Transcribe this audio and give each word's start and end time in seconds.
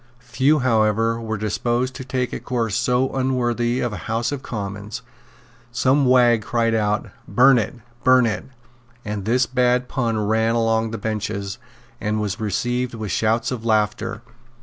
Few, 0.17 0.57
however, 0.57 1.21
were 1.21 1.37
disposed 1.37 1.93
to 1.93 2.03
take 2.03 2.33
a 2.33 2.39
course 2.39 2.75
so 2.75 3.11
unworthy 3.13 3.81
of 3.81 3.93
a 3.93 3.97
House 4.09 4.31
of 4.31 4.41
Commons. 4.41 5.03
Some 5.71 6.05
wag 6.07 6.41
cried 6.41 6.73
out, 6.73 7.11
"Burn 7.27 7.59
it; 7.59 7.75
burn 8.03 8.25
it;" 8.25 8.45
and 9.05 9.25
this 9.25 9.45
bad 9.45 9.87
pun 9.87 10.17
ran 10.17 10.55
along 10.55 10.89
the 10.89 10.97
benches, 10.97 11.59
and 11.99 12.19
was 12.19 12.39
received 12.39 12.95
with 12.95 13.11
shouts 13.11 13.51
of 13.51 13.63
laughter. 13.63 14.23